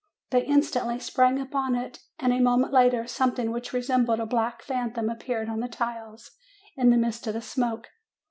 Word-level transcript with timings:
They 0.31 0.43
instantly 0.45 0.97
sprang 0.97 1.39
upon 1.39 1.75
it, 1.75 1.99
and 2.17 2.33
a 2.33 2.39
moment 2.39 2.73
later 2.73 3.05
something 3.05 3.51
which 3.51 3.71
resembled 3.71 4.19
a 4.19 4.25
black 4.25 4.63
phantom 4.63 5.11
appeared 5.11 5.47
on 5.47 5.59
the 5.59 5.67
tiles, 5.69 6.31
in 6.75 6.89
the 6.89 6.97
midst 6.97 7.27
of 7.27 7.35
the 7.35 7.41
smoke. 7.41 7.87